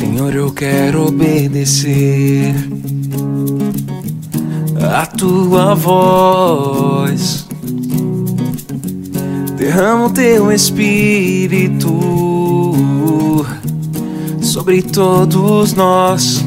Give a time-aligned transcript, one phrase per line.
[0.00, 2.54] Senhor, eu quero obedecer
[4.80, 7.46] a tua voz.
[9.58, 11.86] Derrama o teu espírito
[14.40, 16.42] sobre todos nós.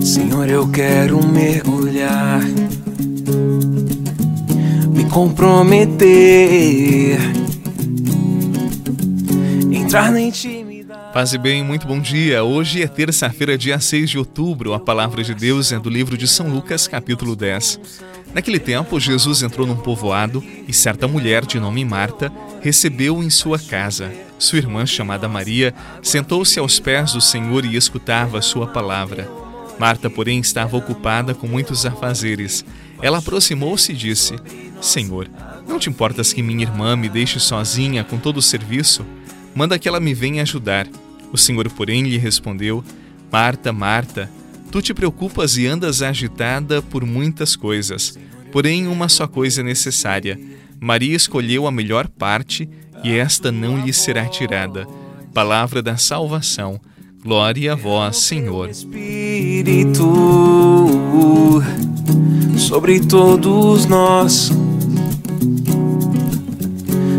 [0.00, 2.40] Senhor, eu quero mergulhar,
[4.90, 7.18] me comprometer,
[9.72, 10.63] entrar na intimidade.
[11.14, 12.42] Paz e bem, muito bom dia.
[12.42, 14.74] Hoje é terça-feira, dia 6 de outubro.
[14.74, 17.78] A palavra de Deus é do livro de São Lucas, capítulo 10.
[18.34, 23.60] Naquele tempo, Jesus entrou num povoado e certa mulher de nome Marta recebeu-o em sua
[23.60, 24.10] casa.
[24.40, 29.30] Sua irmã, chamada Maria, sentou-se aos pés do Senhor e escutava a sua palavra.
[29.78, 32.64] Marta, porém, estava ocupada com muitos afazeres.
[33.00, 34.34] Ela aproximou-se e disse:
[34.80, 35.30] Senhor,
[35.68, 39.06] não te importas que minha irmã me deixe sozinha com todo o serviço?
[39.54, 40.88] Manda que ela me venha ajudar.
[41.34, 42.84] O Senhor, porém, lhe respondeu:
[43.30, 44.30] Marta, Marta,
[44.70, 48.16] tu te preocupas e andas agitada por muitas coisas.
[48.52, 50.38] Porém, uma só coisa é necessária.
[50.80, 52.68] Maria escolheu a melhor parte
[53.02, 54.86] e esta não lhe será tirada.
[55.32, 56.80] Palavra da salvação.
[57.20, 58.70] Glória a vós, Senhor.
[58.70, 60.04] Espírito
[62.56, 64.52] sobre todos nós.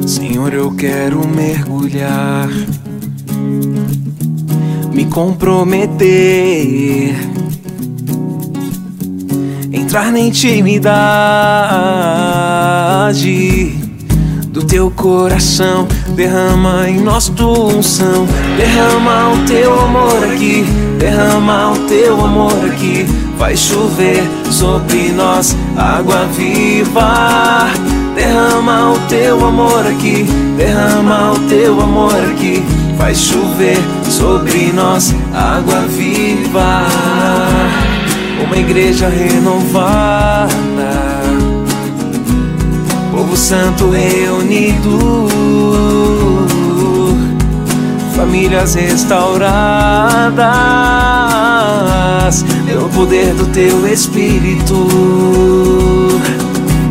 [0.07, 2.47] Senhor, eu quero mergulhar,
[4.95, 7.13] me comprometer,
[9.73, 10.93] entrar na intimidade
[14.47, 15.85] do teu coração.
[16.15, 18.25] Derrama em nós tua unção.
[18.55, 20.63] Derrama o teu amor aqui.
[20.97, 23.05] Derrama o teu amor aqui.
[23.37, 27.67] Vai chover sobre nós água viva.
[28.15, 30.25] Derrama o teu amor aqui.
[30.55, 32.63] Derrama o teu amor aqui.
[32.97, 33.77] Vai chover
[34.09, 36.87] sobre nós água viva.
[38.43, 40.49] Uma igreja renovada.
[43.11, 45.27] Povo santo reunido,
[48.15, 50.35] famílias restauradas.
[52.65, 54.87] Pelo poder do teu Espírito.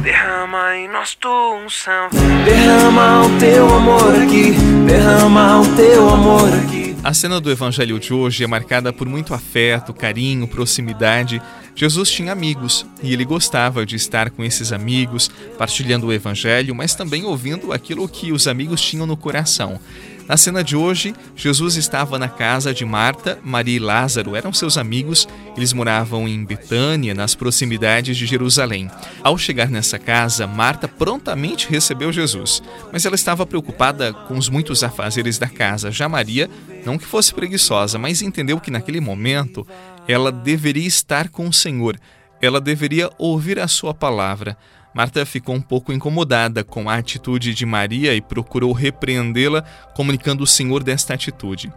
[0.02, 2.08] Derrama em nós tua unção,
[2.44, 6.94] derrama o teu amor aqui, derrama o teu amor aqui.
[7.02, 11.40] A cena do evangelho de hoje é marcada por muito afeto, carinho, proximidade.
[11.74, 16.94] Jesus tinha amigos e ele gostava de estar com esses amigos, partilhando o evangelho, mas
[16.94, 19.78] também ouvindo aquilo que os amigos tinham no coração.
[20.26, 24.78] Na cena de hoje, Jesus estava na casa de Marta, Maria e Lázaro, eram seus
[24.78, 28.90] amigos, eles moravam em Betânia, nas proximidades de Jerusalém.
[29.22, 34.82] Ao chegar nessa casa, Marta prontamente recebeu Jesus, mas ela estava preocupada com os muitos
[34.82, 35.90] afazeres da casa.
[35.90, 36.50] Já Maria,
[36.84, 39.66] não que fosse preguiçosa, mas entendeu que naquele momento
[40.06, 41.98] ela deveria estar com o Senhor,
[42.40, 44.56] ela deveria ouvir a sua palavra.
[44.94, 49.62] Marta ficou um pouco incomodada com a atitude de Maria e procurou repreendê-la,
[49.96, 51.72] comunicando o Senhor desta atitude.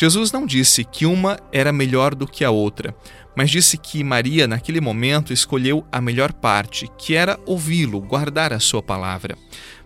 [0.00, 2.94] Jesus não disse que uma era melhor do que a outra,
[3.36, 8.60] mas disse que Maria, naquele momento, escolheu a melhor parte, que era ouvi-lo, guardar a
[8.60, 9.36] sua palavra.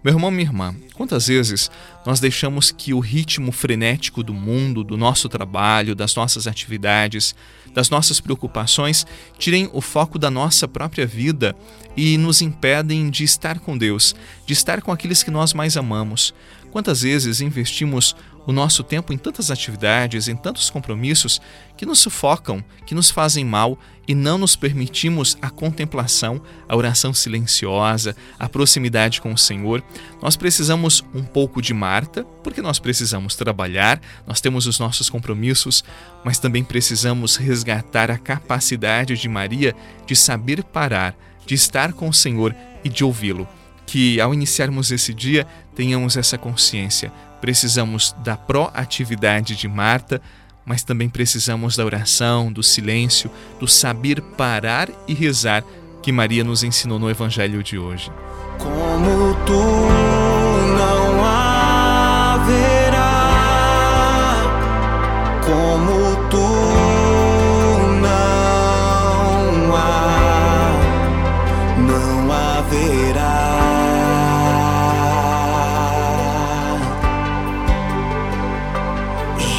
[0.05, 1.71] Meu irmão, minha irmã, quantas vezes
[2.05, 7.34] nós deixamos que o ritmo frenético do mundo, do nosso trabalho, das nossas atividades,
[7.73, 9.06] das nossas preocupações
[9.39, 11.56] tirem o foco da nossa própria vida
[11.97, 16.34] e nos impedem de estar com Deus, de estar com aqueles que nós mais amamos?
[16.73, 21.41] Quantas vezes investimos o nosso tempo em tantas atividades, em tantos compromissos
[21.76, 27.14] que nos sufocam, que nos fazem mal e não nos permitimos a contemplação, a oração
[27.14, 29.82] silenciosa, a proximidade com o Senhor.
[30.20, 35.84] Nós precisamos um pouco de Marta, porque nós precisamos trabalhar, nós temos os nossos compromissos,
[36.25, 39.75] mas também precisamos resgatar a capacidade de Maria
[40.06, 41.16] de saber parar,
[41.47, 43.47] de estar com o Senhor e de ouvi-lo.
[43.86, 50.22] Que ao iniciarmos esse dia tenhamos essa consciência precisamos da proatividade de Marta,
[50.64, 53.28] mas também precisamos da oração, do silêncio,
[53.58, 55.64] do saber parar e rezar
[56.00, 58.12] que Maria nos ensinou no Evangelho de hoje.
[58.58, 59.81] Como tu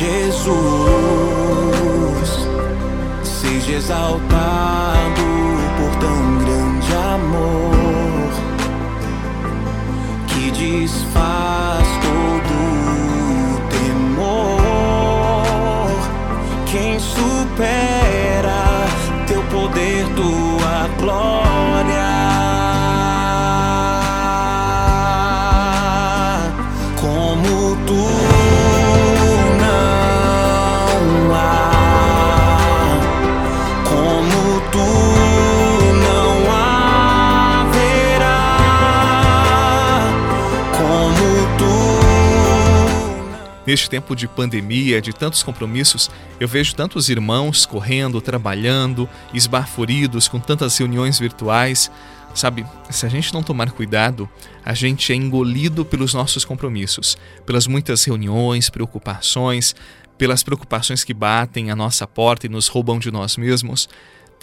[0.03, 0.51] Jesus,
[3.23, 5.23] seja exaltado
[5.77, 8.29] por tão grande amor
[10.27, 12.55] que desfaz todo
[13.69, 14.63] temor.
[17.53, 18.87] opera,
[19.27, 22.11] teu poder, tua glória.
[26.99, 27.52] Como
[43.65, 50.37] Neste tempo de pandemia, de tantos compromissos, eu vejo tantos irmãos correndo, trabalhando, esbaforidos com
[50.37, 51.89] tantas reuniões virtuais.
[52.35, 54.29] Sabe, se a gente não tomar cuidado,
[54.65, 59.73] a gente é engolido pelos nossos compromissos, pelas muitas reuniões, preocupações,
[60.17, 63.87] pelas preocupações que batem à nossa porta e nos roubam de nós mesmos.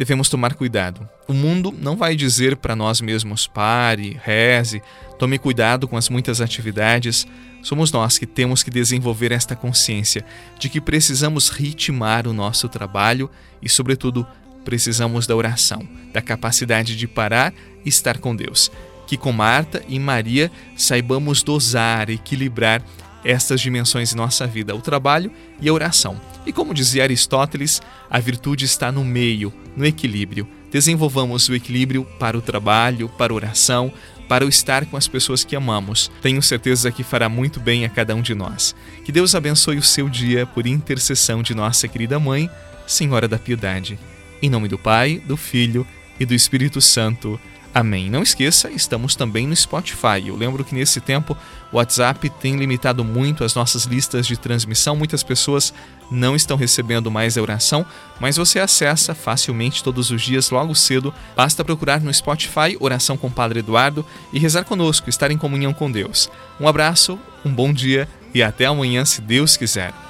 [0.01, 1.07] Devemos tomar cuidado.
[1.29, 4.83] O mundo não vai dizer para nós mesmos pare, reze,
[5.19, 7.27] tome cuidado com as muitas atividades.
[7.63, 10.25] Somos nós que temos que desenvolver esta consciência
[10.59, 13.29] de que precisamos ritmar o nosso trabalho
[13.61, 14.27] e, sobretudo,
[14.65, 17.53] precisamos da oração, da capacidade de parar
[17.85, 18.73] e estar com Deus.
[19.07, 22.83] Que com Marta e Maria saibamos dosar, equilibrar
[23.25, 25.31] estas dimensões em nossa vida, o trabalho
[25.61, 26.21] e a oração.
[26.47, 30.49] E como dizia Aristóteles, a virtude está no meio, no equilíbrio.
[30.71, 33.93] Desenvolvamos o equilíbrio para o trabalho, para a oração,
[34.29, 36.11] para o estar com as pessoas que amamos.
[36.23, 38.77] Tenho certeza que fará muito bem a cada um de nós.
[39.05, 42.49] Que Deus abençoe o seu dia por intercessão de nossa querida mãe,
[42.87, 43.99] Senhora da Piedade.
[44.41, 45.85] Em nome do Pai, do Filho
[46.19, 47.41] e do Espírito Santo.
[47.73, 48.11] Amém.
[48.11, 50.27] Não esqueça, estamos também no Spotify.
[50.27, 51.37] Eu lembro que nesse tempo
[51.71, 54.97] o WhatsApp tem limitado muito as nossas listas de transmissão.
[54.97, 55.73] Muitas pessoas
[56.11, 57.87] não estão recebendo mais a oração,
[58.19, 61.15] mas você acessa facilmente todos os dias, logo cedo.
[61.37, 65.89] Basta procurar no Spotify Oração com Padre Eduardo e rezar conosco, estar em comunhão com
[65.89, 66.29] Deus.
[66.59, 70.10] Um abraço, um bom dia e até amanhã, se Deus quiser.